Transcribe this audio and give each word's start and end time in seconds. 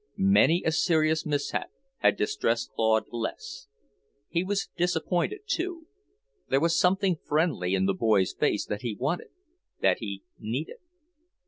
Many 0.17 0.63
a 0.65 0.71
serious 0.71 1.27
mishap 1.27 1.69
had 1.99 2.17
distressed 2.17 2.71
Claude 2.73 3.05
less. 3.11 3.67
He 4.29 4.43
was 4.43 4.67
disappointed, 4.75 5.41
too. 5.45 5.85
There 6.49 6.59
was 6.59 6.75
something 6.75 7.17
friendly 7.23 7.75
in 7.75 7.85
the 7.85 7.93
boy's 7.93 8.33
face 8.33 8.65
that 8.65 8.81
he 8.81 8.95
wanted... 8.95 9.29
that 9.81 9.99
he 9.99 10.23
needed. 10.39 10.77